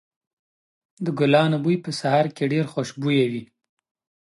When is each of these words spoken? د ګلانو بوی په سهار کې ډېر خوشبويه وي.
د 1.05 1.07
ګلانو 1.19 1.57
بوی 1.63 1.77
په 1.85 1.91
سهار 1.99 2.25
کې 2.35 2.51
ډېر 2.53 2.65
خوشبويه 2.73 3.25
وي. 3.31 3.43